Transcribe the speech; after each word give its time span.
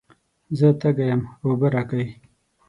زه 0.57 0.67
تږی 0.81 1.05
یم، 1.09 1.21
اوبه 1.45 1.67
راکئ. 1.73 2.05